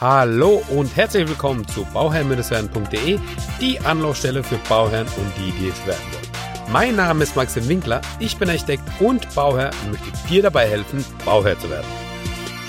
[0.00, 3.18] Hallo und herzlich willkommen zu bauherrn-werden.de,
[3.60, 6.72] die Anlaufstelle für Bauherren und die, die es werden wollen.
[6.72, 11.04] Mein Name ist Maxim Winkler, ich bin Architekt und Bauherr und möchte dir dabei helfen,
[11.26, 11.86] Bauherr zu werden.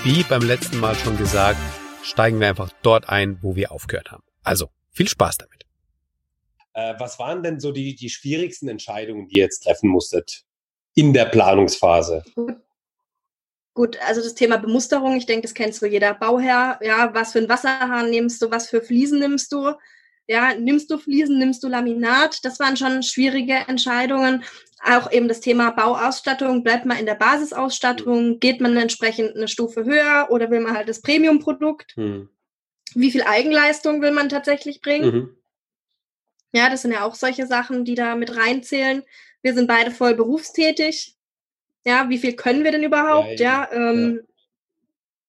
[0.03, 1.57] Wie beim letzten Mal schon gesagt,
[2.03, 4.23] steigen wir einfach dort ein, wo wir aufgehört haben.
[4.43, 5.65] Also, viel Spaß damit.
[6.73, 10.43] Äh, was waren denn so die, die schwierigsten Entscheidungen, die ihr jetzt treffen musstet
[10.95, 12.25] in der Planungsphase?
[13.73, 16.79] Gut, also das Thema Bemusterung, ich denke, das kennst du jeder Bauherr.
[16.81, 19.71] Ja, was für ein Wasserhahn nimmst du, was für Fliesen nimmst du?
[20.27, 22.43] Ja, nimmst du Fliesen, nimmst du Laminat?
[22.43, 24.43] Das waren schon schwierige Entscheidungen.
[24.83, 26.63] Auch eben das Thema Bauausstattung.
[26.63, 28.39] Bleibt man in der Basisausstattung?
[28.39, 31.95] Geht man entsprechend eine Stufe höher oder will man halt das Premium-Produkt?
[31.95, 32.29] Hm.
[32.93, 35.15] Wie viel Eigenleistung will man tatsächlich bringen?
[35.15, 35.37] Mhm.
[36.53, 39.03] Ja, das sind ja auch solche Sachen, die da mit reinzählen.
[39.41, 41.15] Wir sind beide voll berufstätig.
[41.85, 43.39] Ja, wie viel können wir denn überhaupt?
[43.39, 44.21] Ja, ja, ähm,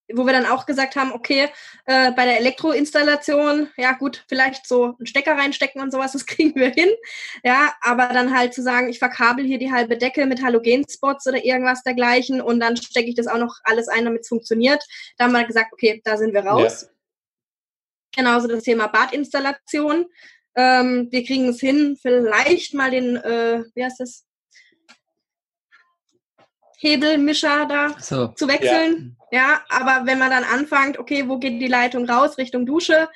[0.09, 0.17] ja.
[0.17, 1.49] wo wir dann auch gesagt haben, okay,
[1.87, 6.55] äh, bei der Elektroinstallation, ja gut, vielleicht so einen Stecker reinstecken und sowas, das kriegen
[6.55, 6.91] wir hin.
[7.43, 11.43] Ja, aber dann halt zu sagen, ich verkabel hier die halbe Decke mit Halogenspots oder
[11.43, 14.85] irgendwas dergleichen und dann stecke ich das auch noch alles ein, damit es funktioniert.
[15.17, 16.83] Da haben wir gesagt, okay, da sind wir raus.
[16.83, 16.89] Ja.
[18.15, 20.05] Genauso das Thema Badinstallation.
[20.55, 24.27] Ähm, wir kriegen es hin, vielleicht mal den, äh, wie heißt das?
[26.83, 28.29] Hebelmischer da so.
[28.29, 29.17] zu wechseln.
[29.31, 29.39] Ja.
[29.39, 29.61] ja.
[29.69, 33.09] aber wenn man dann anfängt, okay, wo geht die Leitung raus, Richtung Dusche,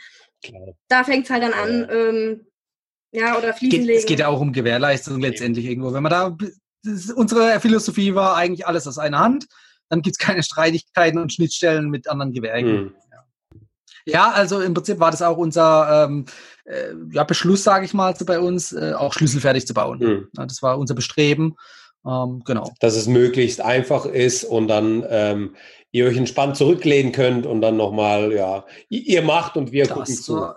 [0.42, 0.74] Klar.
[0.88, 2.46] da fängt es halt dann an, ähm,
[3.10, 3.98] ja, oder Fliesen legen.
[3.98, 5.92] Es geht ja auch um Gewährleistung letztendlich irgendwo.
[5.92, 6.36] Wenn man da,
[7.16, 9.46] unsere Philosophie war eigentlich alles aus einer Hand,
[9.88, 12.68] dann gibt es keine Streitigkeiten und Schnittstellen mit anderen Gewerken.
[12.68, 12.94] Hm.
[14.04, 16.26] Ja, also im Prinzip war das auch unser ähm,
[16.64, 19.98] äh, ja, Beschluss, sage ich mal, so bei uns, äh, auch schlüsselfertig zu bauen.
[19.98, 20.28] Mhm.
[20.36, 21.56] Ja, das war unser Bestreben.
[22.06, 22.72] Ähm, genau.
[22.80, 25.56] Dass es möglichst einfach ist und dann ähm,
[25.90, 30.14] ihr euch entspannt zurücklehnen könnt und dann nochmal, ja, ihr macht und wir das gucken
[30.14, 30.34] zu.
[30.36, 30.56] War,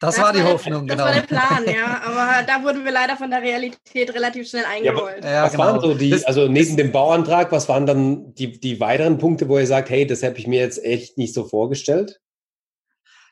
[0.00, 1.08] das, das, war die Hoffnung, der, genau.
[1.08, 2.02] Das war der Plan, ja.
[2.04, 5.22] Aber da wurden wir leider von der Realität relativ schnell eingeholt.
[5.24, 5.64] Ja, ja, was genau.
[5.64, 9.58] waren so die, also neben dem Bauantrag, was waren dann die, die weiteren Punkte, wo
[9.58, 12.21] ihr sagt, hey, das habe ich mir jetzt echt nicht so vorgestellt?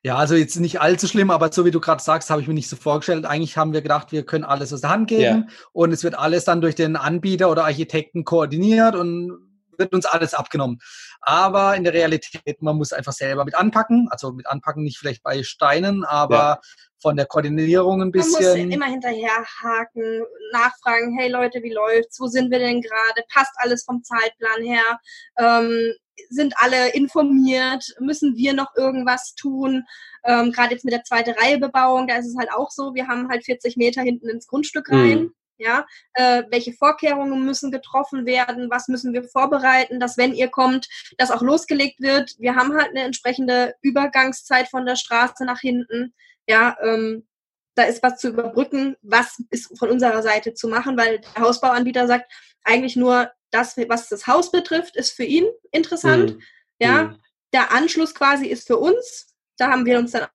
[0.02, 2.54] Ja, also jetzt nicht allzu schlimm, aber so wie du gerade sagst, habe ich mir
[2.54, 3.26] nicht so vorgestellt.
[3.26, 5.54] Eigentlich haben wir gedacht, wir können alles aus der Hand geben ja.
[5.72, 10.34] und es wird alles dann durch den Anbieter oder Architekten koordiniert und wird uns alles
[10.34, 10.78] abgenommen.
[11.20, 14.08] Aber in der Realität, man muss einfach selber mit anpacken.
[14.10, 16.60] Also mit anpacken nicht vielleicht bei Steinen, aber ja.
[17.02, 18.58] von der Koordinierung ein bisschen.
[18.58, 20.22] Man muss immer hinterher haken,
[20.52, 22.20] nachfragen, hey Leute, wie läuft's?
[22.20, 23.24] Wo sind wir denn gerade?
[23.34, 25.00] Passt alles vom Zeitplan her?
[25.38, 25.92] Ähm,
[26.28, 27.94] sind alle informiert?
[28.00, 29.84] Müssen wir noch irgendwas tun?
[30.24, 33.08] Ähm, Gerade jetzt mit der zweite Reihe Bebauung, da ist es halt auch so, wir
[33.08, 35.20] haben halt 40 Meter hinten ins Grundstück rein.
[35.20, 35.34] Mhm.
[35.58, 38.70] Ja, äh, welche Vorkehrungen müssen getroffen werden?
[38.70, 40.88] Was müssen wir vorbereiten, dass wenn ihr kommt,
[41.18, 42.34] das auch losgelegt wird?
[42.38, 46.14] Wir haben halt eine entsprechende Übergangszeit von der Straße nach hinten.
[46.48, 47.26] Ja, ähm,
[47.74, 48.96] da ist was zu überbrücken.
[49.02, 50.96] Was ist von unserer Seite zu machen?
[50.96, 52.32] Weil der Hausbauanbieter sagt
[52.64, 56.36] eigentlich nur, das, was das Haus betrifft, ist für ihn interessant.
[56.36, 56.42] Mhm.
[56.80, 57.16] Ja, mhm.
[57.52, 59.34] der Anschluss quasi ist für uns.
[59.56, 60.26] Da haben wir uns dann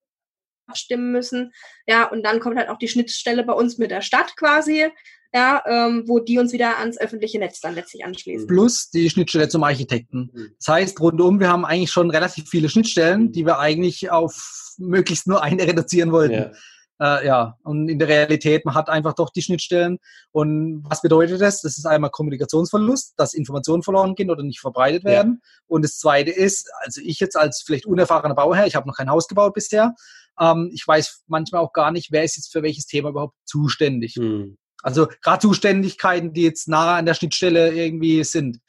[0.67, 1.53] abstimmen müssen.
[1.87, 4.87] Ja, und dann kommt halt auch die Schnittstelle bei uns mit der Stadt quasi.
[5.33, 8.47] Ja, ähm, wo die uns wieder ans öffentliche Netz dann letztlich anschließen.
[8.47, 10.31] Plus die Schnittstelle zum Architekten.
[10.33, 10.55] Mhm.
[10.59, 13.31] Das heißt, rundum, wir haben eigentlich schon relativ viele Schnittstellen, mhm.
[13.33, 16.33] die wir eigentlich auf möglichst nur eine reduzieren wollten.
[16.33, 16.51] Ja.
[17.01, 19.99] Äh, ja, und in der Realität, man hat einfach doch die Schnittstellen.
[20.31, 21.61] Und was bedeutet das?
[21.61, 25.41] Das ist einmal Kommunikationsverlust, dass Informationen verloren gehen oder nicht verbreitet werden.
[25.41, 25.49] Ja.
[25.67, 29.09] Und das Zweite ist, also ich jetzt als vielleicht unerfahrener Bauherr, ich habe noch kein
[29.09, 29.93] Haus gebaut bisher,
[30.39, 34.15] ähm, ich weiß manchmal auch gar nicht, wer ist jetzt für welches Thema überhaupt zuständig.
[34.15, 34.57] Hm.
[34.81, 38.59] Also gerade Zuständigkeiten, die jetzt nah an der Schnittstelle irgendwie sind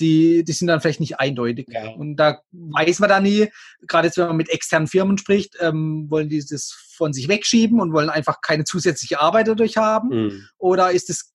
[0.00, 1.68] die, die sind dann vielleicht nicht eindeutig.
[1.70, 1.90] Ja.
[1.90, 3.48] Und da weiß man dann nie,
[3.86, 7.80] gerade jetzt, wenn man mit externen Firmen spricht, ähm, wollen die das von sich wegschieben
[7.80, 10.08] und wollen einfach keine zusätzliche Arbeit dadurch haben?
[10.08, 10.48] Mhm.
[10.58, 11.32] Oder ist es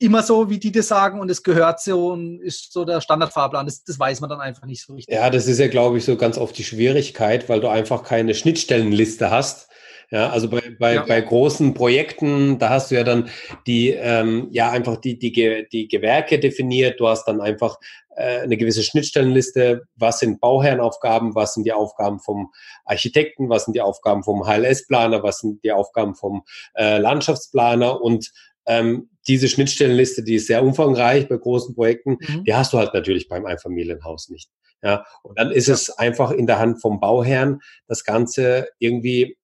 [0.00, 3.66] immer so, wie die das sagen und es gehört so und ist so der Standardfahrplan.
[3.66, 5.14] Das, das weiß man dann einfach nicht so richtig.
[5.14, 8.34] Ja, das ist ja, glaube ich, so ganz oft die Schwierigkeit, weil du einfach keine
[8.34, 9.68] Schnittstellenliste hast.
[10.10, 11.04] Ja, also bei, bei, ja.
[11.04, 13.28] bei großen Projekten, da hast du ja dann
[13.66, 16.98] die, ähm, ja, einfach die, die, die Gewerke definiert.
[16.98, 17.78] Du hast dann einfach
[18.16, 19.82] äh, eine gewisse Schnittstellenliste.
[19.94, 21.36] Was sind Bauherrenaufgaben?
[21.36, 22.50] Was sind die Aufgaben vom
[22.84, 23.48] Architekten?
[23.48, 25.22] Was sind die Aufgaben vom HLS-Planer?
[25.22, 26.42] Was sind die Aufgaben vom
[26.74, 28.00] äh, Landschaftsplaner?
[28.00, 28.32] Und
[28.66, 32.44] ähm, diese Schnittstellenliste, die ist sehr umfangreich bei großen Projekten, mhm.
[32.44, 34.50] die hast du halt natürlich beim Einfamilienhaus nicht.
[34.82, 39.36] Ja, und dann ist es einfach in der Hand vom Bauherrn, das Ganze irgendwie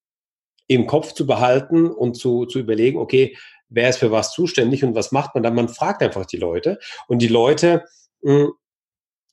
[0.67, 3.35] im Kopf zu behalten und zu, zu überlegen, okay,
[3.69, 5.55] wer ist für was zuständig und was macht man dann?
[5.55, 7.83] Man fragt einfach die Leute und die Leute,
[8.21, 8.51] mh, hm,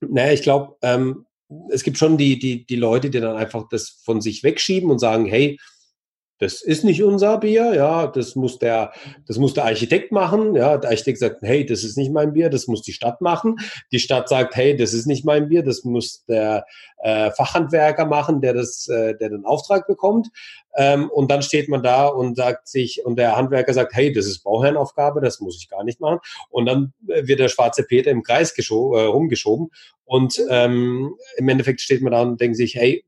[0.00, 1.26] naja, ich glaube, ähm,
[1.70, 4.98] es gibt schon die, die, die Leute, die dann einfach das von sich wegschieben und
[4.98, 5.58] sagen, hey,
[6.44, 8.92] das ist nicht unser Bier, ja, das muss der,
[9.26, 12.50] das muss der Architekt machen, ja, der Architekt sagt, hey, das ist nicht mein Bier,
[12.50, 13.56] das muss die Stadt machen.
[13.92, 16.66] Die Stadt sagt, hey, das ist nicht mein Bier, das muss der
[16.98, 20.28] äh, Fachhandwerker machen, der das, äh, der den Auftrag bekommt.
[20.76, 24.26] Ähm, und dann steht man da und sagt sich, und der Handwerker sagt, hey, das
[24.26, 26.18] ist Bauherrenaufgabe, das muss ich gar nicht machen.
[26.50, 29.70] Und dann wird der schwarze Peter im Kreis äh, rumgeschoben.
[30.04, 33.02] Und ähm, im Endeffekt steht man da und denkt sich, hey,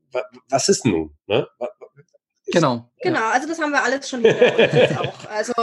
[0.49, 1.11] was ist nun?
[1.27, 1.47] Ne?
[2.47, 2.89] Genau.
[3.01, 5.29] Genau, also das haben wir alles schon hinter auch.
[5.29, 5.53] Also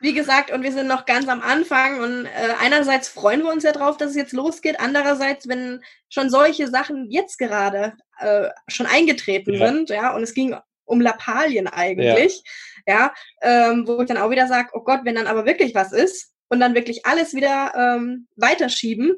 [0.00, 3.64] wie gesagt, und wir sind noch ganz am Anfang und äh, einerseits freuen wir uns
[3.64, 8.86] ja drauf, dass es jetzt losgeht, andererseits, wenn schon solche Sachen jetzt gerade äh, schon
[8.86, 9.66] eingetreten ja.
[9.66, 10.54] sind, ja, und es ging
[10.84, 12.42] um Lappalien eigentlich,
[12.86, 13.12] ja,
[13.42, 15.92] ja ähm, wo ich dann auch wieder sage, oh Gott, wenn dann aber wirklich was
[15.92, 19.16] ist und dann wirklich alles wieder ähm, weiterschieben,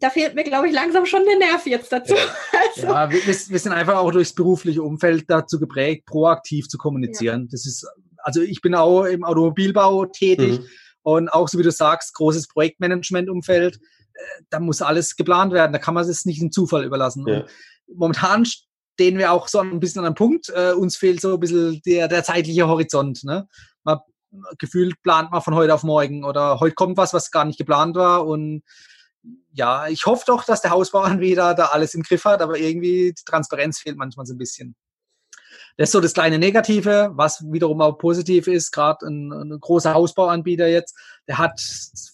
[0.00, 2.14] da fehlt mir, glaube ich, langsam schon der Nerv jetzt dazu.
[2.76, 2.88] Also.
[2.88, 7.42] Ja, wir, wir, sind einfach auch durchs berufliche Umfeld dazu geprägt, proaktiv zu kommunizieren.
[7.42, 7.48] Ja.
[7.52, 7.86] Das ist,
[8.18, 10.66] also ich bin auch im Automobilbau tätig mhm.
[11.02, 13.76] und auch so wie du sagst, großes Projektmanagement-Umfeld.
[13.76, 15.72] Äh, da muss alles geplant werden.
[15.72, 17.26] Da kann man es nicht dem Zufall überlassen.
[17.26, 17.44] Ja.
[17.94, 20.50] momentan stehen wir auch so ein bisschen an einem Punkt.
[20.50, 23.24] Äh, uns fehlt so ein bisschen der, der zeitliche Horizont.
[23.24, 23.48] Ne?
[23.84, 24.00] Man,
[24.58, 27.96] gefühlt plant man von heute auf morgen oder heute kommt was, was gar nicht geplant
[27.96, 28.62] war und
[29.52, 33.14] ja, ich hoffe doch, dass der Hausbauern wieder da alles im Griff hat, aber irgendwie
[33.16, 34.76] die Transparenz fehlt manchmal so ein bisschen.
[35.78, 38.72] Das ist so das kleine Negative, was wiederum auch positiv ist.
[38.72, 40.96] Gerade ein, ein großer Hausbauanbieter jetzt,
[41.28, 41.60] der hat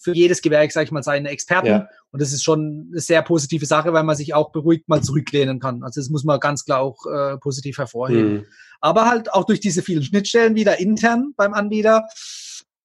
[0.01, 1.67] für jedes Gewerk, sage ich mal, seine Experten.
[1.67, 1.87] Ja.
[2.11, 5.59] Und das ist schon eine sehr positive Sache, weil man sich auch beruhigt mal zurücklehnen
[5.59, 5.81] kann.
[5.83, 8.33] Also das muss man ganz klar auch äh, positiv hervorheben.
[8.33, 8.45] Mhm.
[8.81, 12.05] Aber halt auch durch diese vielen Schnittstellen wieder intern beim Anbieter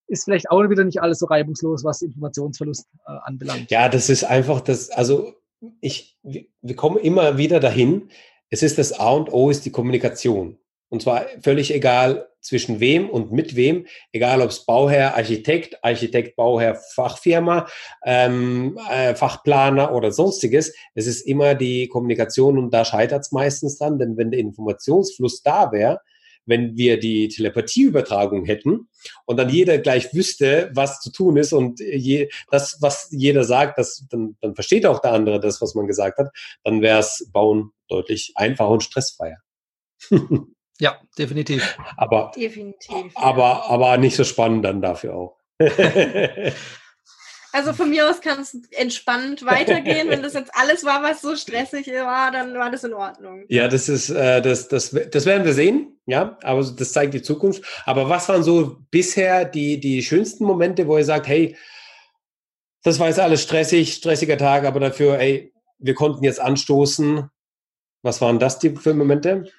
[0.08, 3.70] ist vielleicht auch wieder nicht alles so reibungslos, was Informationsverlust äh, anbelangt.
[3.70, 5.34] Ja, das ist einfach das, also
[5.81, 8.10] ich, wir kommen immer wieder dahin.
[8.50, 10.58] Es ist das A und O ist die Kommunikation.
[10.88, 16.37] Und zwar völlig egal zwischen wem und mit wem, egal ob es Bauherr, Architekt, Architekt,
[16.37, 17.66] Bauherr, Fachfirma,
[18.06, 20.75] ähm, äh, Fachplaner oder sonstiges.
[20.94, 25.43] Es ist immer die Kommunikation und da scheitert es meistens dran, denn wenn der Informationsfluss
[25.43, 26.00] da wäre,
[26.48, 28.88] wenn wir die Telepathieübertragung hätten
[29.26, 33.78] und dann jeder gleich wüsste, was zu tun ist und je, das, was jeder sagt,
[33.78, 36.30] das, dann, dann versteht auch der andere das, was man gesagt hat,
[36.64, 39.38] dann wäre es Bauen deutlich einfacher und stressfreier.
[40.80, 41.78] ja, definitiv.
[41.96, 43.64] Aber, definitiv, aber, ja.
[43.68, 45.38] aber nicht so spannend dann dafür auch.
[47.52, 50.08] Also von mir aus kann es entspannend weitergehen.
[50.08, 53.44] Wenn das jetzt alles war, was so stressig war, dann war das in Ordnung.
[53.48, 55.98] Ja, das ist, äh, das, das, das werden wir sehen.
[56.06, 57.62] Ja, aber das zeigt die Zukunft.
[57.84, 61.56] Aber was waren so bisher die, die schönsten Momente, wo ihr sagt, hey,
[62.82, 67.28] das war jetzt alles stressig, stressiger Tag, aber dafür, ey, wir konnten jetzt anstoßen.
[68.02, 69.50] Was waren das die für Momente?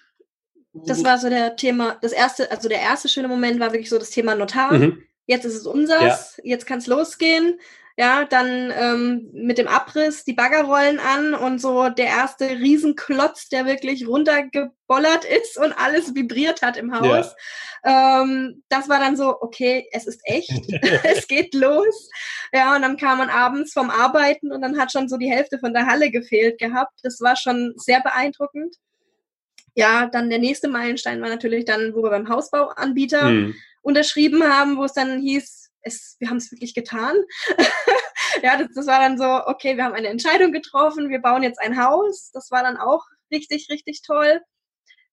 [0.74, 3.98] Das war so der Thema, das erste, also der erste schöne Moment war wirklich so
[3.98, 4.74] das Thema Notar.
[4.74, 6.44] Mhm jetzt ist es unseres, ja.
[6.44, 7.60] jetzt kann es losgehen.
[7.98, 13.50] Ja, dann ähm, mit dem Abriss die Bagger rollen an und so der erste Riesenklotz,
[13.50, 17.36] der wirklich runtergebollert ist und alles vibriert hat im Haus.
[17.84, 18.22] Ja.
[18.22, 20.50] Ähm, das war dann so, okay, es ist echt,
[21.04, 22.10] es geht los.
[22.54, 25.60] Ja, und dann kam man abends vom Arbeiten und dann hat schon so die Hälfte
[25.60, 26.94] von der Halle gefehlt gehabt.
[27.04, 28.78] Das war schon sehr beeindruckend.
[29.76, 34.78] Ja, dann der nächste Meilenstein war natürlich dann, wo wir beim Hausbauanbieter hm unterschrieben haben,
[34.78, 37.16] wo es dann hieß, es, wir haben es wirklich getan.
[38.44, 41.60] ja, das, das war dann so, okay, wir haben eine Entscheidung getroffen, wir bauen jetzt
[41.60, 42.32] ein Haus.
[42.34, 44.42] Das war dann auch richtig, richtig toll.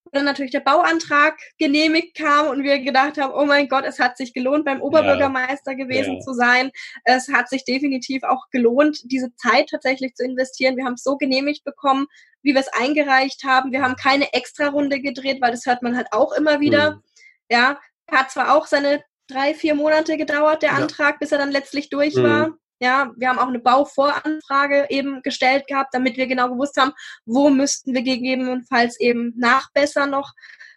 [0.07, 3.99] Und dann natürlich der Bauantrag genehmigt kam und wir gedacht haben, oh mein Gott, es
[3.99, 5.77] hat sich gelohnt, beim Oberbürgermeister ja.
[5.77, 6.21] gewesen ja.
[6.21, 6.71] zu sein.
[7.05, 10.77] Es hat sich definitiv auch gelohnt, diese Zeit tatsächlich zu investieren.
[10.77, 12.07] Wir haben es so genehmigt bekommen,
[12.43, 13.73] wie wir es eingereicht haben.
[13.73, 16.93] Wir haben keine Extra-Runde gedreht, weil das hört man halt auch immer wieder.
[16.93, 17.03] Mhm.
[17.49, 20.77] Ja, hat zwar auch seine drei, vier Monate gedauert, der ja.
[20.77, 22.23] Antrag, bis er dann letztlich durch mhm.
[22.23, 22.51] war.
[22.79, 26.93] Ja, wir haben auch eine Bauvoranfrage eben gestellt gehabt, damit wir genau gewusst haben,
[27.25, 30.33] wo müssten wir gegebenenfalls eben nachbessern noch.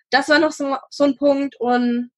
[0.09, 2.09] Das war noch so, so ein Punkt und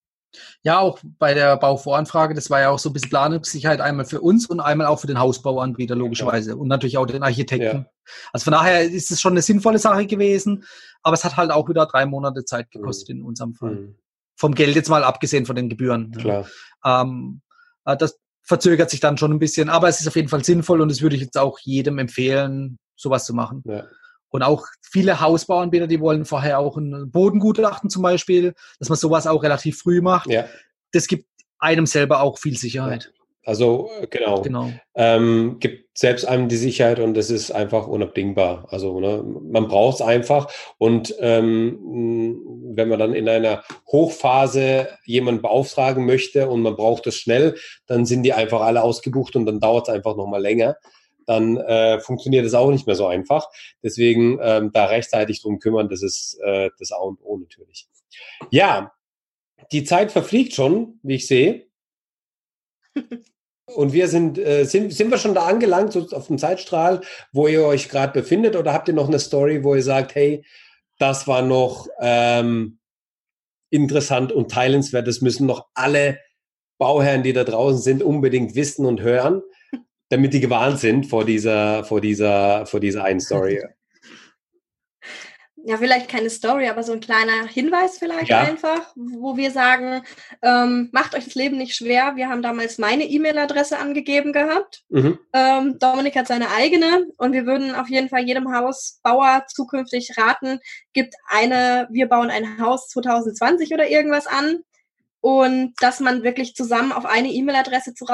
[0.64, 4.22] ja, auch bei der Bauvoranfrage, das war ja auch so ein bisschen Planungssicherheit einmal für
[4.22, 6.56] uns und einmal auch für den Hausbauanbieter logischerweise ja.
[6.56, 7.80] und natürlich auch den Architekten.
[7.80, 7.86] Ja.
[8.32, 10.64] Also von daher ist es schon eine sinnvolle Sache gewesen,
[11.04, 13.22] aber es hat halt auch wieder drei Monate Zeit gekostet mhm.
[13.22, 13.72] in unserem Fall.
[13.72, 13.96] Mhm
[14.42, 16.12] vom Geld jetzt mal abgesehen von den Gebühren.
[16.14, 16.48] Klar.
[16.84, 17.42] Ähm,
[17.86, 20.82] äh, das verzögert sich dann schon ein bisschen, aber es ist auf jeden Fall sinnvoll
[20.82, 23.62] und das würde ich jetzt auch jedem empfehlen, sowas zu machen.
[23.66, 23.86] Ja.
[24.30, 29.28] Und auch viele Hausbauanbieter, die wollen vorher auch ein Bodengutachten zum Beispiel, dass man sowas
[29.28, 30.28] auch relativ früh macht.
[30.28, 30.46] Ja.
[30.92, 31.28] Das gibt
[31.60, 33.14] einem selber auch viel Sicherheit.
[33.44, 34.42] Also äh, genau.
[34.42, 34.72] genau.
[34.94, 38.68] Ähm, gibt selbst einem die Sicherheit und es ist einfach unabdingbar.
[38.70, 40.52] Also ne, man braucht es einfach.
[40.78, 47.16] Und ähm, wenn man dann in einer Hochphase jemanden beauftragen möchte und man braucht es
[47.16, 47.56] schnell,
[47.88, 50.78] dann sind die einfach alle ausgebucht und dann dauert es einfach nochmal länger.
[51.26, 53.50] Dann äh, funktioniert es auch nicht mehr so einfach.
[53.84, 57.88] Deswegen ähm, da rechtzeitig drum kümmern, das ist äh, das A und O natürlich.
[58.50, 58.94] Ja,
[59.72, 61.68] die Zeit verfliegt schon, wie ich sehe.
[63.76, 67.02] Und wir sind, äh, sind, sind wir schon da angelangt, so auf dem Zeitstrahl,
[67.32, 70.44] wo ihr euch gerade befindet, oder habt ihr noch eine Story, wo ihr sagt, hey,
[70.98, 72.80] das war noch ähm,
[73.72, 76.20] interessant und teilenswert, das müssen noch alle
[76.78, 79.42] Bauherren, die da draußen sind, unbedingt wissen und hören,
[80.10, 83.64] damit die gewarnt sind vor dieser, vor dieser, vor dieser einen Story.
[85.64, 88.40] ja, vielleicht keine Story, aber so ein kleiner Hinweis vielleicht ja.
[88.42, 90.04] einfach, wo wir sagen,
[90.42, 92.16] ähm, macht euch das Leben nicht schwer.
[92.16, 94.84] Wir haben damals meine E-Mail-Adresse angegeben gehabt.
[94.90, 95.20] Mhm.
[95.34, 100.60] Ähm, Dominik hat seine eigene und wir würden auf jeden Fall jedem Hausbauer zukünftig raten,
[100.94, 104.64] gibt eine, wir bauen ein Haus 2020 oder irgendwas an
[105.22, 108.06] und dass man wirklich zusammen auf eine E-Mail-Adresse zu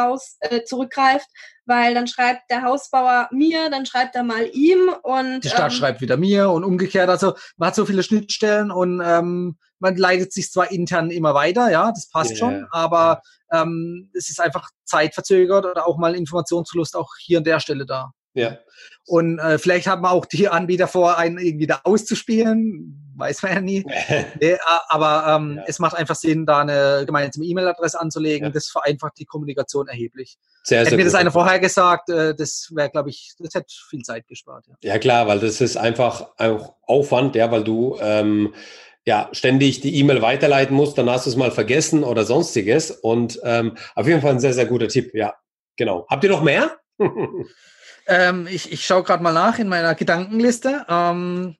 [0.41, 1.27] äh, zurückgreift,
[1.65, 5.77] weil dann schreibt der Hausbauer mir, dann schreibt er mal ihm und die Stadt ähm,
[5.77, 7.09] schreibt wieder mir und umgekehrt.
[7.09, 11.71] Also man hat so viele Schnittstellen und ähm, man leitet sich zwar intern immer weiter,
[11.71, 12.39] ja, das passt yeah.
[12.39, 13.21] schon, aber
[13.51, 18.11] ähm, es ist einfach zeitverzögert oder auch mal Informationsverlust auch hier an der Stelle da.
[18.37, 18.59] Ja.
[19.05, 23.53] Und äh, vielleicht haben wir auch die Anbieter vor, einen irgendwie da auszuspielen, weiß man
[23.53, 23.85] ja nie.
[24.41, 24.57] nee,
[24.89, 25.63] aber ähm, ja.
[25.65, 28.47] es macht einfach Sinn, da eine gemeinsame E-Mail-Adresse anzulegen.
[28.47, 28.51] Ja.
[28.51, 30.37] Das vereinfacht die Kommunikation erheblich.
[30.63, 34.01] Sehr, Hätte mir das einer vorher gesagt, äh, das wäre, glaube ich, das hätte viel
[34.01, 34.65] Zeit gespart.
[34.67, 34.93] Ja.
[34.93, 34.99] ja.
[34.99, 38.53] klar, weil das ist einfach auch Aufwand, ja, weil du ähm,
[39.05, 42.91] ja, ständig die E-Mail weiterleiten musst, dann hast du es mal vergessen oder sonstiges.
[42.91, 45.33] Und ähm, auf jeden Fall ein sehr, sehr guter Tipp, ja.
[45.77, 46.05] Genau.
[46.09, 46.77] Habt ihr noch mehr?
[48.07, 50.85] Ähm, ich ich schaue gerade mal nach in meiner Gedankenliste.
[50.89, 51.55] Ähm,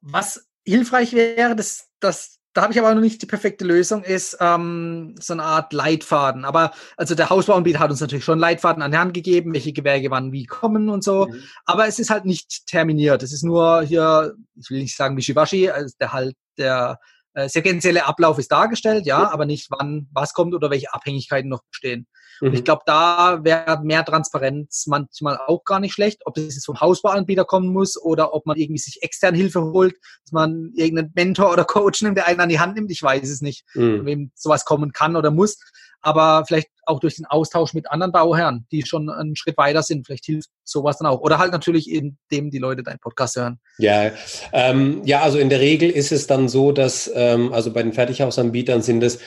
[0.00, 4.36] was hilfreich wäre, das, das, da habe ich aber noch nicht die perfekte Lösung, ist
[4.40, 6.44] ähm, so eine Art Leitfaden.
[6.44, 10.10] Aber also der Hausbauanbieter hat uns natürlich schon Leitfaden an die Hand gegeben, welche Gewerke
[10.10, 11.26] wann wie kommen und so.
[11.26, 11.42] Mhm.
[11.64, 13.22] Aber es ist halt nicht terminiert.
[13.22, 16.98] Es ist nur hier, ich will nicht sagen Wischiwaschi, also der halt der
[17.34, 21.62] äh, sequentielle Ablauf ist dargestellt, ja, aber nicht wann was kommt oder welche Abhängigkeiten noch
[21.70, 22.06] bestehen.
[22.40, 22.64] Und ich mhm.
[22.64, 27.44] glaube, da wäre mehr Transparenz manchmal auch gar nicht schlecht, ob das jetzt vom Hausbauanbieter
[27.44, 29.94] kommen muss oder ob man irgendwie sich extern Hilfe holt,
[30.24, 32.90] dass man irgendeinen Mentor oder Coach nimmt, der einen an die Hand nimmt.
[32.90, 34.06] Ich weiß es nicht, mhm.
[34.06, 35.58] wem sowas kommen kann oder muss.
[36.02, 40.06] Aber vielleicht auch durch den Austausch mit anderen Bauherren, die schon einen Schritt weiter sind.
[40.06, 41.20] Vielleicht hilft sowas dann auch.
[41.20, 43.60] Oder halt natürlich, indem die Leute deinen Podcast hören.
[43.78, 44.10] Ja,
[44.52, 47.92] ähm, ja, also in der Regel ist es dann so, dass ähm, also bei den
[47.92, 49.20] Fertighausanbietern sind es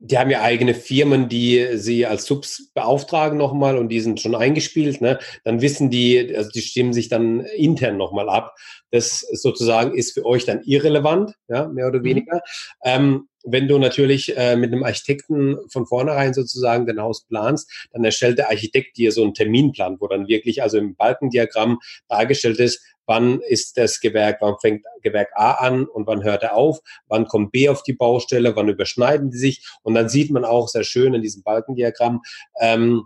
[0.00, 4.34] die haben ja eigene Firmen, die sie als Subs beauftragen nochmal und die sind schon
[4.34, 5.00] eingespielt.
[5.00, 5.18] Ne?
[5.44, 8.54] Dann wissen die, also die stimmen sich dann intern nochmal ab.
[8.90, 12.04] Das sozusagen ist für euch dann irrelevant, ja, mehr oder mhm.
[12.04, 12.36] weniger.
[12.36, 12.40] Mhm.
[12.84, 18.04] Ähm, wenn du natürlich äh, mit einem Architekten von vornherein sozusagen dein Haus planst, dann
[18.04, 21.78] erstellt der Architekt dir so einen Terminplan, wo dann wirklich also im Balkendiagramm
[22.08, 26.54] dargestellt ist, wann ist das Gewerk, wann fängt Gewerk A an und wann hört er
[26.54, 30.44] auf, wann kommt B auf die Baustelle, wann überschneiden die sich und dann sieht man
[30.44, 32.20] auch sehr schön in diesem Balkendiagramm,
[32.60, 33.04] ähm,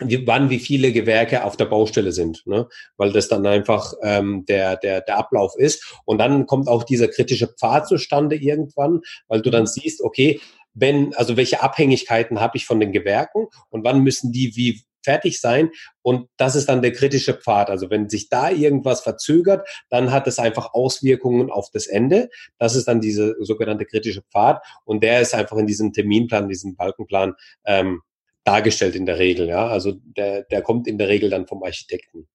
[0.00, 2.68] wie, wann wie viele Gewerke auf der Baustelle sind, ne?
[2.96, 5.94] weil das dann einfach ähm, der, der, der Ablauf ist.
[6.04, 10.40] Und dann kommt auch dieser kritische Pfad zustande irgendwann, weil du dann siehst, okay,
[10.72, 15.40] wenn, also welche Abhängigkeiten habe ich von den Gewerken und wann müssen die wie fertig
[15.40, 15.70] sein.
[16.02, 17.70] Und das ist dann der kritische Pfad.
[17.70, 22.28] Also wenn sich da irgendwas verzögert, dann hat es einfach Auswirkungen auf das Ende.
[22.58, 24.62] Das ist dann diese sogenannte kritische Pfad.
[24.84, 27.34] Und der ist einfach in diesem Terminplan, diesem Balkenplan
[27.64, 28.00] ähm,
[28.44, 29.48] dargestellt in der Regel.
[29.48, 32.28] Ja, also der, der kommt in der Regel dann vom Architekten.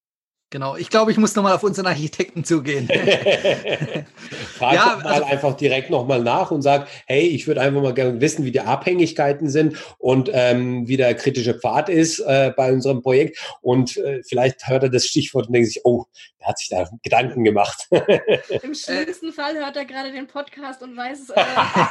[0.52, 2.88] Genau, ich glaube, ich muss nochmal auf unseren Architekten zugehen.
[4.58, 7.84] Frag ja, doch mal also, einfach direkt nochmal nach und sag, hey, ich würde einfach
[7.84, 12.52] mal gerne wissen, wie die Abhängigkeiten sind und ähm, wie der kritische Pfad ist äh,
[12.58, 13.38] bei unserem Projekt.
[13.62, 16.06] Und äh, vielleicht hört er das Stichwort und denkt sich, oh,
[16.40, 17.88] der hat sich da Gedanken gemacht.
[18.64, 21.44] Im schlimmsten Fall hört er gerade den Podcast und weiß, äh,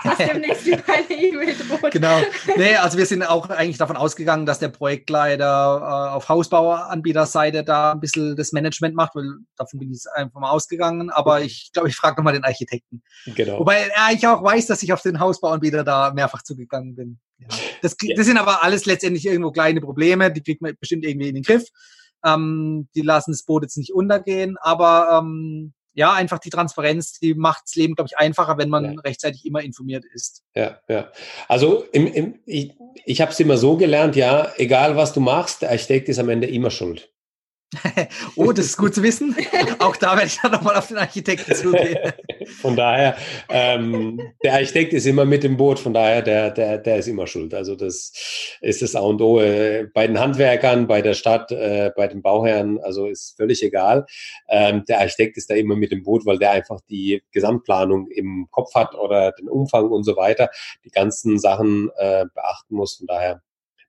[0.05, 1.93] dass demnächst über eine E-Mail droht.
[1.93, 2.23] Genau.
[2.57, 7.93] Nee, also wir sind auch eigentlich davon ausgegangen, dass der Projektleiter äh, auf Hausbauanbieterseite da
[7.93, 9.25] ein bisschen das das Management macht, weil
[9.57, 11.11] davon bin ich einfach mal ausgegangen.
[11.11, 13.03] Aber ich glaube, ich frage nochmal den Architekten.
[13.35, 13.61] Genau.
[13.61, 17.19] Wobei er ich auch weiß, dass ich auf den Hausbauanbieter da mehrfach zugegangen bin.
[17.39, 17.49] Ja.
[17.83, 21.35] Das, das sind aber alles letztendlich irgendwo kleine Probleme, die kriegt man bestimmt irgendwie in
[21.35, 21.65] den Griff.
[22.25, 27.35] Ähm, die lassen das Boot jetzt nicht untergehen, aber ähm, ja, einfach die Transparenz, die
[27.35, 29.01] macht das Leben, glaube ich, einfacher, wenn man ja.
[29.01, 30.45] rechtzeitig immer informiert ist.
[30.55, 31.11] Ja, ja.
[31.49, 32.73] Also im, im, ich,
[33.05, 36.29] ich habe es immer so gelernt, ja, egal was du machst, der Architekt ist am
[36.29, 37.11] Ende immer schuld.
[38.37, 39.37] oh, das ist gut zu wissen.
[39.79, 42.13] Auch da werde ich dann nochmal auf den Architekten zugehen.
[42.61, 43.17] Von daher,
[43.51, 47.27] ähm, der Architekt ist immer mit im Boot, von daher, der, der, der ist immer
[47.27, 47.53] schuld.
[47.53, 48.13] Also das
[48.63, 49.39] ist das A und O.
[49.39, 54.07] Äh, bei den Handwerkern, bei der Stadt, äh, bei den Bauherren, also ist völlig egal.
[54.49, 58.49] Ähm, der Architekt ist da immer mit im Boot, weil der einfach die Gesamtplanung im
[58.51, 60.49] Kopf hat oder den Umfang und so weiter,
[60.85, 62.97] die ganzen Sachen äh, beachten muss.
[62.97, 63.43] Von daher,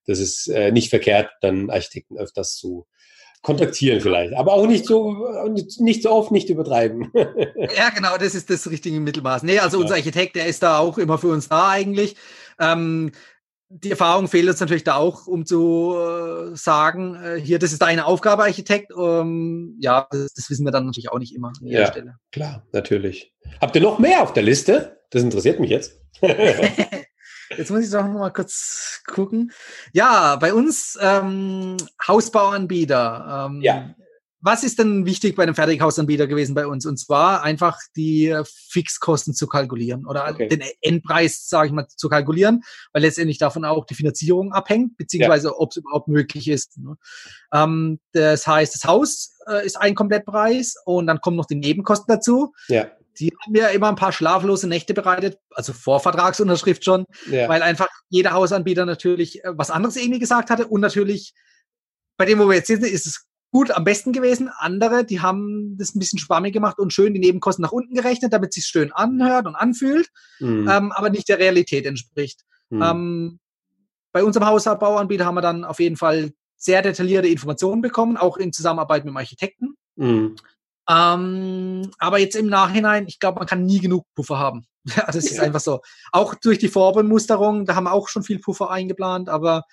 [0.06, 2.86] das ist äh, nicht verkehrt, dann Architekten öfters zu
[3.42, 4.34] kontaktieren vielleicht.
[4.34, 5.48] Aber auch nicht so,
[5.80, 7.12] nicht so oft, nicht übertreiben.
[7.14, 9.44] ja, genau, das ist das richtige Mittelmaß.
[9.44, 9.84] Nee, also ja.
[9.84, 12.16] unser Architekt, der ist da auch immer für uns da eigentlich.
[12.60, 13.12] Ähm,
[13.72, 17.82] die Erfahrung fehlt uns natürlich da auch, um zu äh, sagen, äh, hier, das ist
[17.82, 18.92] deine Aufgabe, Architekt.
[19.00, 22.16] Ähm, ja, das, das, wissen wir dann natürlich auch nicht immer an ja, Stelle.
[22.32, 23.32] Klar, natürlich.
[23.62, 25.00] Habt ihr noch mehr auf der Liste?
[25.12, 26.02] Das interessiert mich jetzt.
[27.58, 29.52] Jetzt muss ich doch noch mal kurz gucken.
[29.94, 31.78] Ja, bei uns ähm,
[32.08, 33.48] Hausbauanbieter.
[33.50, 33.96] Ähm, ja.
[34.42, 36.86] Was ist denn wichtig bei einem Fertighausanbieter gewesen bei uns?
[36.86, 38.34] Und zwar einfach die
[38.70, 40.48] Fixkosten zu kalkulieren oder okay.
[40.48, 42.62] den Endpreis, sage ich mal, zu kalkulieren,
[42.94, 45.54] weil letztendlich davon auch die Finanzierung abhängt, beziehungsweise ja.
[45.58, 46.78] ob es überhaupt möglich ist.
[46.78, 46.96] Ne?
[47.52, 52.14] Ähm, das heißt, das Haus äh, ist ein Komplettpreis und dann kommen noch die Nebenkosten
[52.14, 52.54] dazu.
[52.70, 57.50] Ja die haben mir immer ein paar schlaflose Nächte bereitet, also vor Vertragsunterschrift schon, ja.
[57.50, 61.34] weil einfach jeder Hausanbieter natürlich äh, was anderes irgendwie gesagt hatte und natürlich
[62.18, 64.50] bei dem, wo wir jetzt sind, ist es gut am besten gewesen.
[64.58, 68.34] Andere, die haben das ein bisschen schwammig gemacht und schön die Nebenkosten nach unten gerechnet,
[68.34, 70.70] damit es sich schön anhört und anfühlt, mhm.
[70.70, 72.42] ähm, aber nicht der Realität entspricht.
[72.70, 72.82] Mhm.
[72.82, 73.40] Ähm,
[74.12, 78.52] bei unserem Hausbauanbieter haben wir dann auf jeden Fall sehr detaillierte Informationen bekommen, auch in
[78.52, 79.76] Zusammenarbeit mit dem Architekten.
[79.96, 80.36] Mhm.
[80.90, 84.66] Ähm, aber jetzt im Nachhinein, ich glaube, man kann nie genug Puffer haben.
[84.96, 85.44] Ja, das ist ja.
[85.44, 85.82] einfach so.
[86.12, 89.64] Auch durch die Vorbemusterung, da haben wir auch schon viel Puffer eingeplant, aber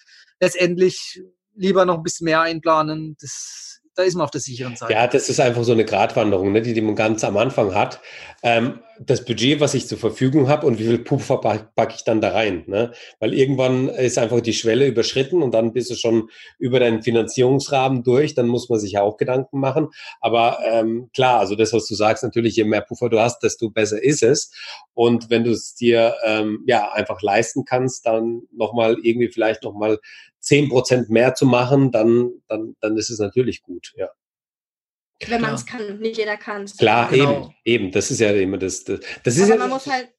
[0.41, 1.23] letztendlich
[1.55, 3.17] lieber noch ein bisschen mehr einplanen.
[3.21, 4.93] Das, da ist man auf der sicheren Seite.
[4.93, 8.01] Ja, das ist einfach so eine Gratwanderung, ne, die, die man ganz am Anfang hat.
[8.43, 12.21] Ähm, das Budget, was ich zur Verfügung habe und wie viel Puffer packe ich dann
[12.21, 12.65] da rein.
[12.67, 12.93] Ne?
[13.19, 18.03] Weil irgendwann ist einfach die Schwelle überschritten und dann bist du schon über deinen Finanzierungsrahmen
[18.03, 18.35] durch.
[18.35, 19.89] Dann muss man sich ja auch Gedanken machen.
[20.21, 23.71] Aber ähm, klar, also das, was du sagst, natürlich, je mehr Puffer du hast, desto
[23.71, 24.51] besser ist es.
[24.95, 29.99] Und wenn du es dir ähm, ja einfach leisten kannst, dann nochmal irgendwie vielleicht nochmal
[30.47, 34.09] zehn Prozent mehr zu machen, dann, dann, dann ist es natürlich gut, ja.
[35.27, 36.77] Wenn man es kann, nicht jeder kann es.
[36.77, 37.33] Klar, genau.
[37.33, 37.91] eben, eben.
[37.91, 38.85] Das ist ja immer das.
[38.85, 40.11] Das, das ist Aber ja, man muss halt.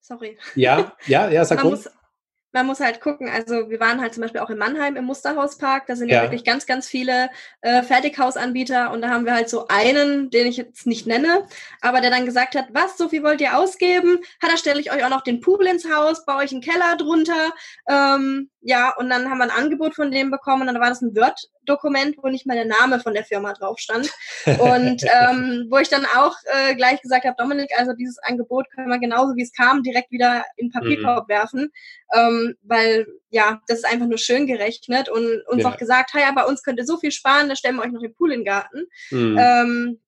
[0.00, 0.36] Sorry.
[0.54, 1.88] Ja, ja, ja, sag man muss,
[2.52, 5.86] man muss halt gucken, also wir waren halt zum Beispiel auch in Mannheim im Musterhauspark,
[5.86, 6.22] da sind ja, ja.
[6.22, 7.28] wirklich ganz, ganz viele
[7.60, 11.46] äh, Fertighausanbieter und da haben wir halt so einen, den ich jetzt nicht nenne,
[11.80, 14.18] aber der dann gesagt hat, was, so viel wollt ihr ausgeben?
[14.42, 16.96] Ha, da stelle ich euch auch noch den Pool ins Haus, baue euch einen Keller
[16.96, 17.52] drunter,
[17.88, 21.02] ähm, ja, und dann haben wir ein Angebot von dem bekommen und dann war das
[21.02, 21.14] ein
[21.68, 24.10] Word-Dokument, wo nicht mal der Name von der Firma drauf stand.
[24.46, 28.88] Und ähm, wo ich dann auch äh, gleich gesagt habe, Dominik, also dieses Angebot können
[28.88, 31.32] wir genauso wie es kam direkt wieder in Papierkorb mhm.
[31.32, 31.72] werfen,
[32.14, 35.68] ähm, weil ja, das ist einfach nur schön gerechnet und uns ja.
[35.68, 38.00] auch gesagt, ja, bei uns könnt ihr so viel sparen, da stellen wir euch noch
[38.00, 38.86] den Pool in den Garten.
[39.10, 39.38] Mhm.
[39.38, 40.00] Ähm,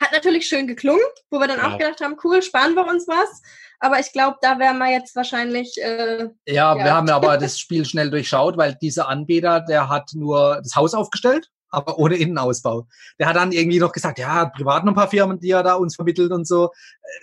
[0.00, 1.68] hat natürlich schön geklungen, wo wir dann ja.
[1.68, 3.42] auch gedacht haben, cool, sparen wir uns was.
[3.78, 5.76] Aber ich glaube, da wären wir jetzt wahrscheinlich.
[5.82, 10.10] Äh, ja, ja, wir haben aber das Spiel schnell durchschaut, weil dieser Anbieter, der hat
[10.14, 12.86] nur das Haus aufgestellt, aber ohne Innenausbau.
[13.18, 15.74] Der hat dann irgendwie noch gesagt, ja, privat noch ein paar Firmen, die er da
[15.74, 16.70] uns vermittelt und so.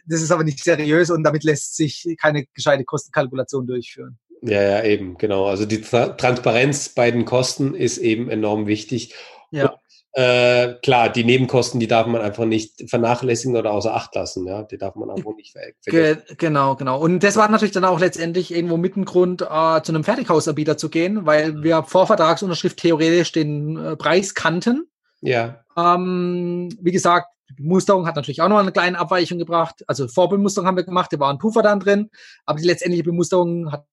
[0.06, 4.20] Das ist aber nicht seriös und damit lässt sich keine gescheite Kostenkalkulation durchführen.
[4.42, 5.46] Ja, ja, eben, genau.
[5.46, 9.14] Also die Tra Transparenz bei den Kosten ist eben enorm wichtig.
[9.52, 9.76] Ja.
[10.14, 14.48] Äh, klar, die Nebenkosten, die darf man einfach nicht vernachlässigen oder außer Acht lassen.
[14.48, 15.76] Ja, die darf man einfach nicht vergessen.
[15.86, 17.00] Ge genau, genau.
[17.00, 20.78] Und das war natürlich dann auch letztendlich irgendwo mit ein Grund, äh, zu einem Fertighausanbieter
[20.78, 21.64] zu gehen, weil mhm.
[21.64, 24.88] wir vor Vertragsunterschrift theoretisch den äh, Preis kannten.
[25.22, 25.64] Ja.
[25.78, 29.84] Ähm, wie gesagt, die Musterung hat natürlich auch noch eine kleine Abweichung gebracht.
[29.88, 32.10] Also Vorbemusterung haben wir gemacht, da war ein Puffer dann drin,
[32.46, 33.86] aber die letztendliche Bemusterung hat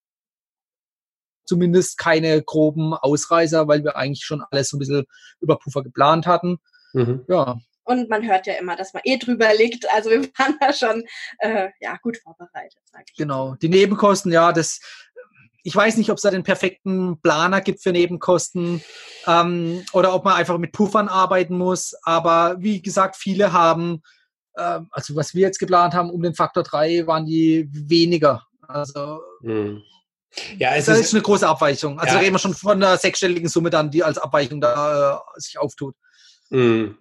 [1.46, 5.06] zumindest keine groben Ausreißer, weil wir eigentlich schon alles so ein bisschen
[5.40, 6.58] über Puffer geplant hatten.
[6.92, 7.24] Mhm.
[7.28, 7.58] Ja.
[7.84, 9.86] Und man hört ja immer, dass man eh drüber liegt.
[9.94, 11.04] Also wir waren da schon
[11.38, 13.16] äh, ja, gut vorbereitet, sag ich.
[13.16, 13.54] Genau.
[13.54, 14.80] Die Nebenkosten, ja, das
[15.66, 18.84] ich weiß nicht, ob es da den perfekten Planer gibt für Nebenkosten
[19.26, 21.92] ähm, oder ob man einfach mit Puffern arbeiten muss.
[22.04, 24.00] Aber wie gesagt, viele haben,
[24.54, 28.46] äh, also was wir jetzt geplant haben, um den Faktor 3 waren die weniger.
[28.68, 29.82] Also mhm.
[30.58, 31.98] Ja, es das ist, ist eine große Abweichung.
[31.98, 35.40] Also ja, reden wir schon von einer sechsstelligen Summe dann, die als Abweichung da äh,
[35.40, 35.94] sich auftut.
[36.50, 36.98] Mhm.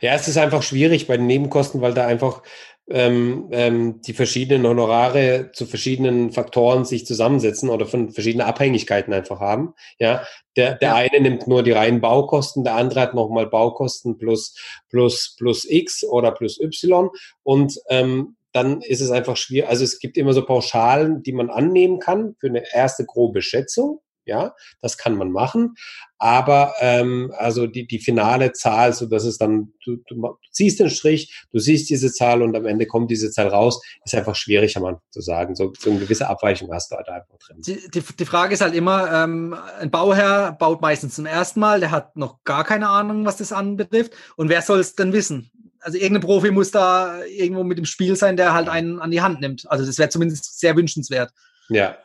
[0.00, 2.42] Ja, es ist einfach schwierig bei den Nebenkosten, weil da einfach
[2.90, 9.40] ähm, ähm, die verschiedenen Honorare zu verschiedenen Faktoren sich zusammensetzen oder von verschiedenen Abhängigkeiten einfach
[9.40, 9.74] haben.
[9.98, 10.94] Ja, der, der ja.
[10.96, 14.56] eine nimmt nur die reinen Baukosten, der andere hat nochmal Baukosten plus,
[14.90, 17.08] plus, plus X oder plus Y
[17.44, 19.68] und ähm, dann ist es einfach schwierig.
[19.68, 24.00] Also es gibt immer so Pauschalen, die man annehmen kann für eine erste grobe Schätzung.
[24.24, 25.74] Ja, das kann man machen.
[26.16, 30.78] Aber ähm, also die, die finale Zahl, so dass es dann, du, du, du ziehst
[30.78, 34.36] den Strich, du siehst diese Zahl und am Ende kommt diese Zahl raus, ist einfach
[34.36, 35.56] schwierig, am Anfang zu sagen.
[35.56, 37.62] So, so eine gewisse Abweichung hast du halt einfach drin.
[37.66, 41.80] Die, die, die Frage ist halt immer, ähm, ein Bauherr baut meistens zum ersten Mal,
[41.80, 44.12] der hat noch gar keine Ahnung, was das anbetrifft.
[44.36, 45.50] Und wer soll es denn wissen?
[45.82, 49.20] Also irgendein Profi muss da irgendwo mit dem Spiel sein, der halt einen an die
[49.20, 49.70] Hand nimmt.
[49.70, 51.32] Also das wäre zumindest sehr wünschenswert.
[51.68, 51.96] Ja,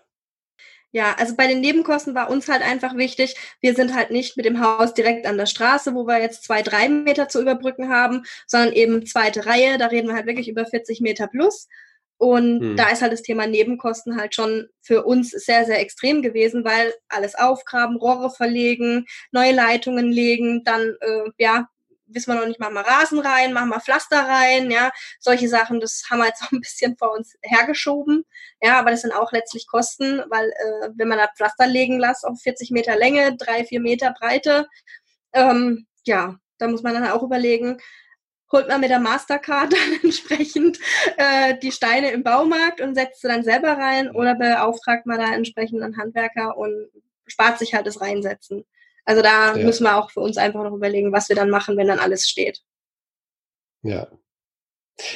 [0.97, 4.45] ja, also bei den Nebenkosten war uns halt einfach wichtig, wir sind halt nicht mit
[4.45, 8.23] dem Haus direkt an der Straße, wo wir jetzt zwei, drei Meter zu überbrücken haben,
[8.47, 11.67] sondern eben zweite Reihe, da reden wir halt wirklich über 40 Meter plus.
[12.17, 12.75] Und hm.
[12.77, 16.93] da ist halt das Thema Nebenkosten halt schon für uns sehr, sehr extrem gewesen, weil
[17.09, 21.67] alles aufgraben, Rohre verlegen, neue Leitungen legen, dann äh, ja
[22.07, 25.79] wissen wir noch nicht, machen wir Rasen rein, machen wir Pflaster rein, ja, solche Sachen,
[25.79, 28.25] das haben wir jetzt auch ein bisschen vor uns hergeschoben,
[28.61, 32.25] ja, aber das sind auch letztlich Kosten, weil äh, wenn man da Pflaster legen lässt
[32.25, 34.67] auf 40 Meter Länge, drei, vier Meter Breite,
[35.33, 37.77] ähm, ja, da muss man dann auch überlegen,
[38.51, 40.79] holt man mit der Mastercard dann entsprechend
[41.17, 45.33] äh, die Steine im Baumarkt und setzt sie dann selber rein oder beauftragt man da
[45.33, 46.89] entsprechend einen Handwerker und
[47.27, 48.65] spart sich halt das Reinsetzen.
[49.07, 49.65] Also da ja.
[49.65, 52.27] müssen wir auch für uns einfach noch überlegen, was wir dann machen, wenn dann alles
[52.27, 52.61] steht.
[53.81, 54.07] Ja.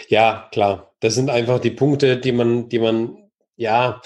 [0.08, 0.96] Ja, klar.
[1.02, 4.02] Das sind einfach die Punkte, die man, die man, ja,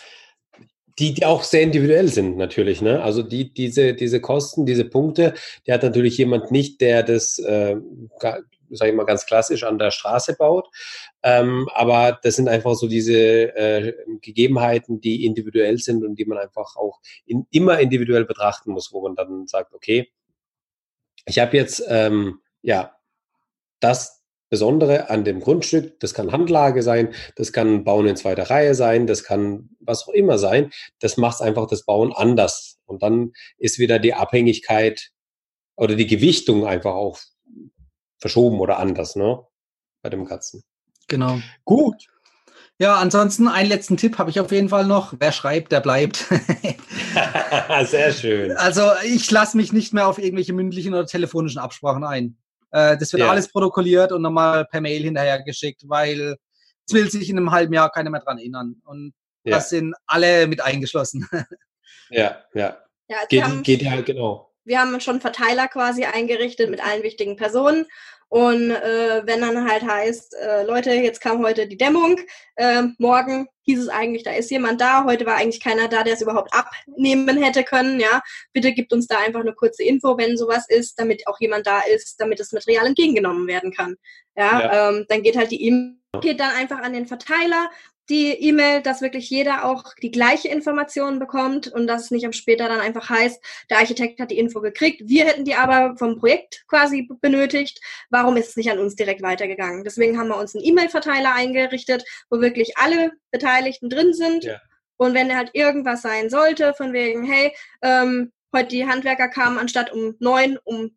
[0.97, 2.81] die, die auch sehr individuell sind natürlich.
[2.81, 3.03] Ne?
[3.03, 5.35] Also die, diese, diese Kosten, diese Punkte,
[5.67, 7.75] die hat natürlich jemand nicht, der das äh,
[8.69, 10.67] sage ich mal ganz klassisch, an der Straße baut.
[11.23, 13.15] Ähm, aber das sind einfach so diese
[13.55, 18.91] äh, Gegebenheiten, die individuell sind und die man einfach auch in, immer individuell betrachten muss,
[18.91, 20.11] wo man dann sagt, okay,
[21.25, 22.95] ich habe jetzt ähm, ja
[23.79, 28.75] das Besondere an dem Grundstück, das kann Handlage sein, das kann Bauen in zweiter Reihe
[28.75, 32.79] sein, das kann was auch immer sein, das macht einfach das Bauen anders.
[32.85, 35.09] Und dann ist wieder die Abhängigkeit
[35.75, 37.19] oder die Gewichtung einfach auch
[38.25, 39.45] verschoben oder anders, ne?
[40.01, 40.63] Bei dem Ganzen.
[41.07, 41.39] Genau.
[41.63, 42.07] Gut.
[42.79, 45.13] Ja, ansonsten einen letzten Tipp habe ich auf jeden Fall noch.
[45.19, 46.17] Wer schreibt, der bleibt.
[47.85, 48.53] Sehr schön.
[48.53, 52.35] Also ich lasse mich nicht mehr auf irgendwelche mündlichen oder telefonischen Absprachen ein.
[52.71, 53.29] Äh, das wird ja.
[53.29, 56.35] alles protokolliert und nochmal per Mail hinterher geschickt, weil
[56.87, 58.81] es will sich in einem halben Jahr keiner mehr dran erinnern.
[58.85, 59.57] Und ja.
[59.57, 61.29] das sind alle mit eingeschlossen.
[62.09, 62.75] ja, ja.
[63.07, 64.54] ja geht, geht ja, genau.
[64.65, 67.85] Wir haben schon Verteiler quasi eingerichtet mit allen wichtigen Personen
[68.27, 72.19] und äh, wenn dann halt heißt, äh, Leute, jetzt kam heute die Dämmung,
[72.55, 76.13] äh, morgen hieß es eigentlich, da ist jemand da, heute war eigentlich keiner da, der
[76.13, 78.21] es überhaupt abnehmen hätte können, ja.
[78.51, 81.79] Bitte gibt uns da einfach eine kurze Info, wenn sowas ist, damit auch jemand da
[81.81, 83.95] ist, damit das Material entgegengenommen werden kann.
[84.35, 84.89] Ja, ja.
[84.89, 87.69] Ähm, dann geht halt die E-Mail geht dann einfach an den Verteiler
[88.09, 92.33] die E-Mail, dass wirklich jeder auch die gleiche Information bekommt und dass es nicht am
[92.33, 96.17] später dann einfach heißt, der Architekt hat die Info gekriegt, wir hätten die aber vom
[96.19, 97.79] Projekt quasi benötigt.
[98.09, 99.83] Warum ist es nicht an uns direkt weitergegangen?
[99.83, 104.43] Deswegen haben wir uns einen E-Mail-Verteiler eingerichtet, wo wirklich alle Beteiligten drin sind.
[104.43, 104.59] Ja.
[104.97, 109.91] Und wenn halt irgendwas sein sollte, von wegen, hey, ähm, heute die Handwerker kamen anstatt
[109.91, 110.95] um neun, um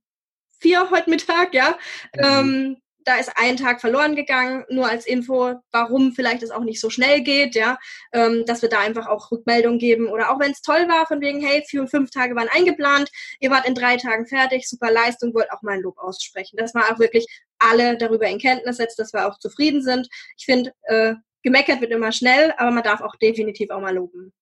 [0.60, 1.78] vier heute Mittag, ja,
[2.14, 2.22] mhm.
[2.22, 2.76] ähm,
[3.08, 6.90] da ist ein Tag verloren gegangen, nur als Info, warum vielleicht es auch nicht so
[6.90, 7.78] schnell geht, ja,
[8.12, 11.22] ähm, dass wir da einfach auch Rückmeldung geben oder auch wenn es toll war, von
[11.22, 14.92] wegen, hey, vier und fünf Tage waren eingeplant, ihr wart in drei Tagen fertig, super
[14.92, 16.58] Leistung, wollt auch mal ein Lob aussprechen.
[16.58, 17.26] Dass man auch wirklich
[17.58, 20.06] alle darüber in Kenntnis setzt, dass wir auch zufrieden sind.
[20.36, 24.34] Ich finde, äh, gemeckert wird immer schnell, aber man darf auch definitiv auch mal loben.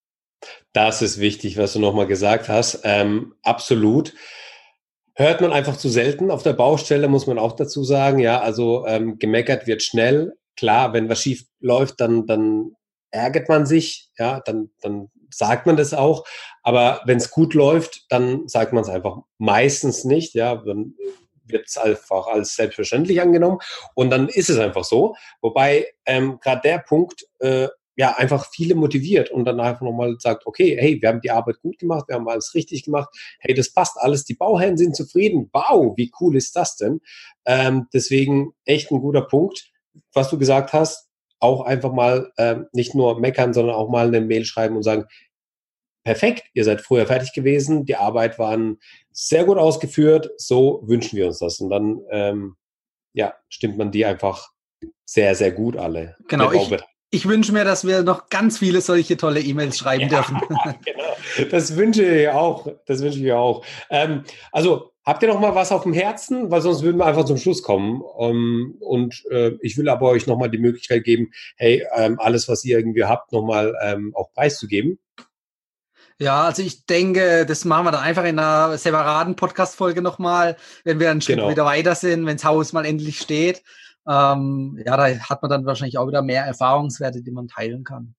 [0.73, 2.81] Das ist wichtig, was du nochmal gesagt hast.
[2.83, 4.13] Ähm, absolut
[5.17, 8.19] hört man einfach zu selten auf der Baustelle, muss man auch dazu sagen.
[8.19, 10.33] Ja, also ähm, gemeckert wird schnell.
[10.55, 12.75] Klar, wenn was schief läuft, dann, dann
[13.09, 16.23] ärgert man sich, ja, dann, dann sagt man das auch.
[16.61, 20.93] Aber wenn es gut läuft, dann sagt man es einfach meistens nicht, ja, dann
[21.45, 23.57] wird es einfach als selbstverständlich angenommen
[23.95, 25.15] und dann ist es einfach so.
[25.41, 30.45] Wobei ähm, gerade der Punkt, äh, ja, einfach viele motiviert und dann einfach nochmal sagt,
[30.45, 33.73] okay, hey, wir haben die Arbeit gut gemacht, wir haben alles richtig gemacht, hey, das
[33.73, 37.01] passt alles, die Bauherren sind zufrieden, wow, wie cool ist das denn?
[37.45, 39.71] Ähm, deswegen echt ein guter Punkt,
[40.13, 44.21] was du gesagt hast, auch einfach mal äh, nicht nur meckern, sondern auch mal eine
[44.21, 45.05] Mail schreiben und sagen,
[46.03, 48.77] perfekt, ihr seid früher fertig gewesen, die Arbeit waren
[49.11, 51.59] sehr gut ausgeführt, so wünschen wir uns das.
[51.59, 52.55] Und dann ähm,
[53.13, 54.51] ja, stimmt man die einfach
[55.05, 56.15] sehr, sehr gut alle.
[56.27, 56.51] Genau.
[56.51, 56.71] Ich,
[57.09, 60.41] ich wünsche mir, dass wir noch ganz viele solche tolle E-Mails schreiben ja, dürfen.
[60.85, 61.49] genau.
[61.51, 62.67] Das wünsche ich auch.
[62.85, 63.65] Das wünsche ich auch.
[63.89, 66.51] Ähm, also, habt ihr noch mal was auf dem Herzen?
[66.51, 68.01] Weil sonst würden wir einfach zum Schluss kommen.
[68.01, 72.19] Um, ähm, und äh, ich will aber euch noch mal die Möglichkeit geben, hey, ähm,
[72.19, 74.99] alles, was ihr irgendwie habt, noch mal ähm, auch preiszugeben.
[76.19, 80.99] Ja, also ich denke, das machen wir dann einfach in einer separaten Podcast-Folge nochmal, wenn
[80.99, 81.51] wir einen Schritt genau.
[81.51, 83.61] wieder weiter sind, wenn das Haus mal endlich steht.
[84.07, 88.15] Ähm, ja, da hat man dann wahrscheinlich auch wieder mehr Erfahrungswerte, die man teilen kann.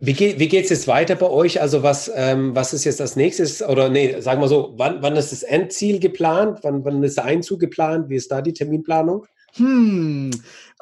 [0.00, 1.60] Wie, geht, wie geht es jetzt weiter bei euch?
[1.60, 3.66] Also was, ähm, was ist jetzt das nächste?
[3.68, 6.58] Oder nee, sagen wir so, wann, wann ist das Endziel geplant?
[6.62, 8.08] Wann, wann ist der Einzug geplant?
[8.08, 9.24] Wie ist da die Terminplanung?
[9.56, 10.30] Hm,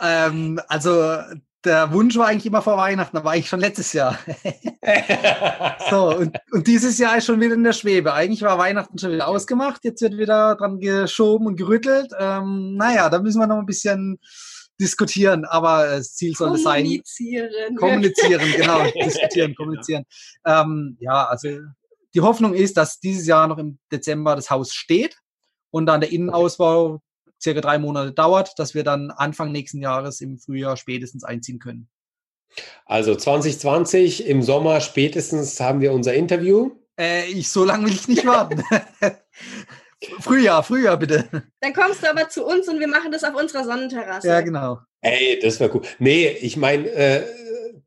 [0.01, 1.19] ähm, also
[1.65, 4.19] der Wunsch war eigentlich immer vor Weihnachten, aber eigentlich schon letztes Jahr.
[5.91, 8.13] so, und, und, dieses Jahr ist schon wieder in der Schwebe.
[8.13, 12.13] Eigentlich war Weihnachten schon wieder ausgemacht, jetzt wird wieder dran geschoben und gerüttelt.
[12.19, 14.19] Ähm, naja, da müssen wir noch ein bisschen
[14.81, 16.83] diskutieren, aber das Ziel soll es sein.
[16.83, 17.77] Kommunizieren.
[17.77, 18.85] Kommunizieren, genau.
[19.05, 20.05] diskutieren, kommunizieren.
[20.45, 21.49] Ähm, ja, also
[22.15, 25.17] die Hoffnung ist, dass dieses Jahr noch im Dezember das Haus steht
[25.71, 27.01] und dann der Innenausbau
[27.43, 31.89] circa drei Monate dauert, dass wir dann Anfang nächsten Jahres im Frühjahr spätestens einziehen können.
[32.85, 36.73] Also 2020 im Sommer spätestens haben wir unser Interview.
[36.99, 38.63] Äh, ich, so lange will ich nicht warten.
[40.21, 41.29] Frühjahr, Frühjahr bitte.
[41.61, 44.29] Dann kommst du aber zu uns und wir machen das auf unserer Sonnenterrasse.
[44.29, 44.79] Ja, genau.
[45.01, 45.83] Ey, das wäre cool.
[45.99, 47.23] Nee, ich meine, äh,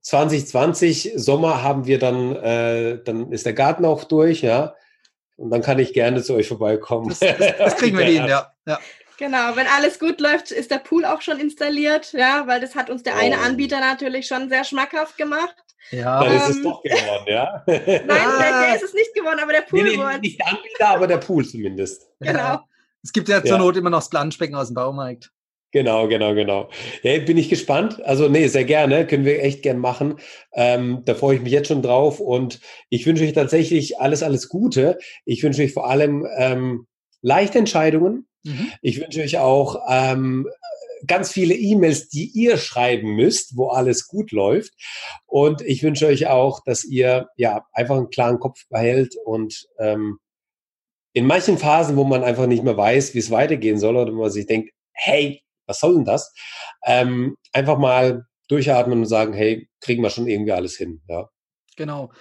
[0.01, 4.75] 2020 Sommer haben wir dann, äh, dann ist der Garten auch durch, ja.
[5.35, 7.09] Und dann kann ich gerne zu euch vorbeikommen.
[7.09, 8.53] Das, das, das kriegen wir hin, ja.
[8.65, 8.79] ja.
[9.17, 12.89] Genau, wenn alles gut läuft, ist der Pool auch schon installiert, ja, weil das hat
[12.89, 13.19] uns der oh.
[13.19, 15.55] eine Anbieter natürlich schon sehr schmackhaft gemacht.
[15.91, 17.63] Ja, dann ähm, ist es ähm, doch geworden, ja.
[17.67, 20.19] Nein, der, der, ist es nicht geworden, aber der Pool nee, nee, wurde.
[20.19, 22.07] Nicht der Anbieter, aber der Pool zumindest.
[22.19, 22.39] Genau.
[22.39, 22.65] Ja.
[23.03, 23.57] Es gibt ja zur ja.
[23.59, 25.31] Not immer noch das Planschbecken aus dem Baumarkt.
[25.71, 26.69] Genau, genau, genau.
[27.03, 28.01] Ja, bin ich gespannt.
[28.05, 29.05] Also, nee, sehr gerne.
[29.05, 30.19] Können wir echt gern machen.
[30.53, 34.47] Ähm, da freue ich mich jetzt schon drauf und ich wünsche euch tatsächlich alles, alles
[34.47, 34.97] Gute.
[35.25, 36.87] Ich wünsche euch vor allem ähm,
[37.25, 38.71] leichte Entscheidungen, Mhm.
[38.81, 40.47] Ich wünsche euch auch ähm,
[41.07, 44.73] ganz viele E-Mails, die ihr schreiben müsst, wo alles gut läuft.
[45.25, 50.19] Und ich wünsche euch auch, dass ihr ja einfach einen klaren Kopf behält und ähm,
[51.13, 54.29] in manchen Phasen, wo man einfach nicht mehr weiß, wie es weitergehen soll, oder man
[54.29, 56.33] sich denkt, hey, was soll denn das?
[56.85, 61.01] Ähm, einfach mal durchatmen und sagen, hey, kriegen wir schon irgendwie alles hin.
[61.07, 61.29] Ja.
[61.77, 62.11] Genau.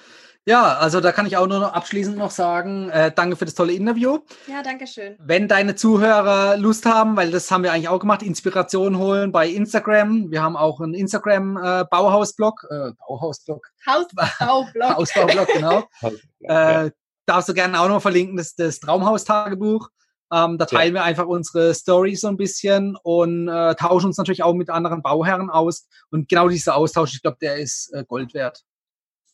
[0.46, 3.54] Ja, also da kann ich auch nur noch abschließend noch sagen, äh, danke für das
[3.54, 4.18] tolle Interview.
[4.46, 5.16] Ja, danke schön.
[5.18, 9.48] Wenn deine Zuhörer Lust haben, weil das haben wir eigentlich auch gemacht, Inspiration holen bei
[9.48, 10.30] Instagram.
[10.30, 13.66] Wir haben auch einen Instagram äh, Bauhausblog, äh, Bauhausblog.
[13.87, 14.96] Hausbaublog.
[14.96, 15.85] Hausbaublog, genau.
[16.40, 16.90] äh,
[17.24, 19.88] darfst du gerne auch noch verlinken, das, das Traumhaustagebuch.
[20.30, 21.00] Ähm, da teilen ja.
[21.00, 25.00] wir einfach unsere Stories so ein bisschen und äh, tauschen uns natürlich auch mit anderen
[25.00, 25.88] Bauherren aus.
[26.11, 28.62] Und genau dieser Austausch, ich glaube, der ist äh, Gold wert.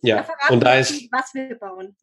[0.03, 1.09] Ja, und da ist.
[1.13, 1.95] Was wir bauen.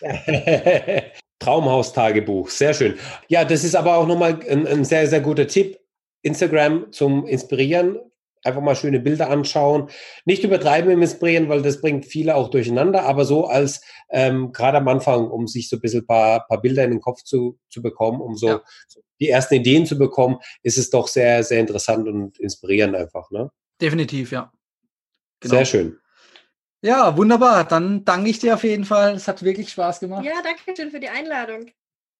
[1.40, 2.98] Traumhaustagebuch, sehr schön.
[3.28, 5.78] Ja, das ist aber auch nochmal ein, ein sehr, sehr guter Tipp.
[6.22, 7.98] Instagram zum Inspirieren.
[8.44, 9.88] Einfach mal schöne Bilder anschauen.
[10.24, 14.78] Nicht übertreiben im Inspirieren, weil das bringt viele auch durcheinander, aber so als ähm, gerade
[14.78, 17.82] am Anfang, um sich so ein bisschen paar, paar Bilder in den Kopf zu, zu
[17.82, 18.62] bekommen, um so ja.
[19.20, 23.30] die ersten Ideen zu bekommen, ist es doch sehr, sehr interessant und inspirierend einfach.
[23.30, 23.50] Ne?
[23.80, 24.52] Definitiv, ja.
[25.40, 25.54] Genau.
[25.56, 25.98] Sehr schön.
[26.82, 27.64] Ja, wunderbar.
[27.64, 29.14] Dann danke ich dir auf jeden Fall.
[29.14, 30.24] Es hat wirklich Spaß gemacht.
[30.24, 31.66] Ja, danke schön für die Einladung.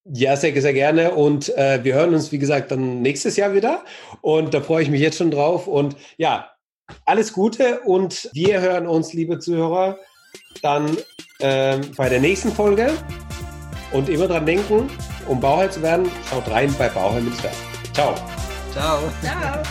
[0.05, 1.13] Ja, sehr, sehr gerne.
[1.13, 3.85] Und äh, wir hören uns, wie gesagt, dann nächstes Jahr wieder.
[4.21, 5.67] Und da freue ich mich jetzt schon drauf.
[5.67, 6.51] Und ja,
[7.05, 7.81] alles Gute.
[7.81, 9.99] Und wir hören uns, liebe Zuhörer,
[10.63, 10.97] dann
[11.41, 12.93] äh, bei der nächsten Folge.
[13.93, 14.91] Und immer dran denken,
[15.29, 17.35] um Bauherr zu werden, schaut rein bei Bauherr mit
[17.95, 18.15] Ciao.
[18.73, 18.99] Ciao.
[19.23, 19.63] Ciao.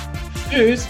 [0.49, 0.87] Tschüss.